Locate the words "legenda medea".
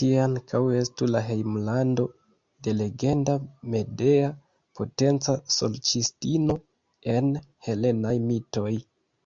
2.82-4.30